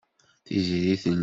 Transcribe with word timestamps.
Tiziri 0.45 0.93
teldi-d 1.03 1.03
ṭṭaq. 1.03 1.19